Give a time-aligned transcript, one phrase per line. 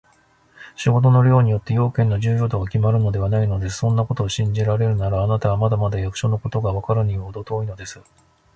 [0.75, 3.77] 仕事の量によって、用件の重要度がきまるのではないのです。
[3.77, 7.99] そんなことを信じられるなら、あなたはまだまだ役所のことがわかるのにはほど遠いのです。